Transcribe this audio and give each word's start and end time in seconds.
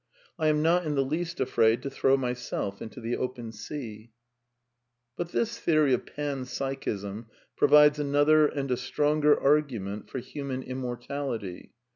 I 0.39 0.47
am 0.47 0.63
not 0.63 0.83
in 0.87 0.95
the 0.95 1.05
least 1.05 1.39
afraid 1.39 1.83
to 1.83 1.89
throw 1.91 2.17
myself 2.17 2.81
into 2.81 2.99
the 2.99 3.15
open 3.15 3.51
sea* 3.51 4.09
But 5.15 5.29
this 5.31 5.59
theory 5.59 5.93
of 5.93 6.07
Pan 6.07 6.45
Psychism 6.45 7.27
provides 7.55 7.99
another 7.99 8.47
and 8.47 8.71
a 8.71 8.77
stronger 8.77 9.39
argument 9.39 10.09
for 10.09 10.17
human 10.17 10.63
immortality. 10.63 11.73